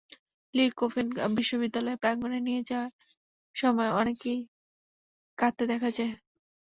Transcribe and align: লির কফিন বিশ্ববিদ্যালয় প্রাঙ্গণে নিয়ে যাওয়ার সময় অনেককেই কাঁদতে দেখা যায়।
লির 0.53 0.71
কফিন 0.77 1.07
বিশ্ববিদ্যালয় 1.35 1.97
প্রাঙ্গণে 1.97 2.39
নিয়ে 2.47 2.61
যাওয়ার 2.65 2.91
সময় 3.55 3.91
অনেককেই 3.99 4.39
কাঁদতে 5.37 5.63
দেখা 5.71 5.89
যায়। 5.97 6.13